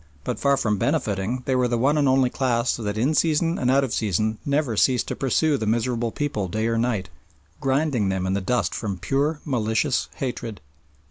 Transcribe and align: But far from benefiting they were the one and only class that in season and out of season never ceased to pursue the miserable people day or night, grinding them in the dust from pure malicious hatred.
But 0.23 0.39
far 0.39 0.57
from 0.57 0.79
benefiting 0.79 1.43
they 1.45 1.55
were 1.55 1.67
the 1.67 1.77
one 1.77 1.95
and 1.95 2.07
only 2.07 2.31
class 2.31 2.75
that 2.75 2.97
in 2.97 3.13
season 3.13 3.59
and 3.59 3.69
out 3.69 3.83
of 3.83 3.93
season 3.93 4.39
never 4.43 4.75
ceased 4.75 5.07
to 5.09 5.15
pursue 5.15 5.57
the 5.59 5.67
miserable 5.67 6.11
people 6.11 6.47
day 6.47 6.65
or 6.65 6.77
night, 6.79 7.09
grinding 7.59 8.09
them 8.09 8.25
in 8.25 8.33
the 8.33 8.41
dust 8.41 8.73
from 8.73 8.97
pure 8.97 9.41
malicious 9.45 10.09
hatred. 10.15 10.59